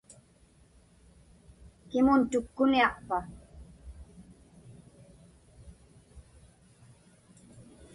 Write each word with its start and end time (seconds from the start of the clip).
Kimun 1.89 2.21
tukkuniaqpa? 2.31 3.17